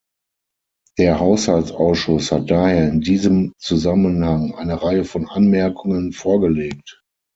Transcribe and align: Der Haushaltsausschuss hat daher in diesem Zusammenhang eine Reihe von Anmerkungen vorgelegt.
Der 0.97 1.19
Haushaltsausschuss 1.19 2.31
hat 2.31 2.49
daher 2.49 2.89
in 2.89 3.01
diesem 3.01 3.53
Zusammenhang 3.59 4.55
eine 4.55 4.81
Reihe 4.81 5.05
von 5.05 5.29
Anmerkungen 5.29 6.11
vorgelegt. 6.11 7.03